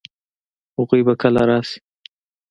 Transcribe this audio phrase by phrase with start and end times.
[0.75, 1.79] هغوی به کله راشي؟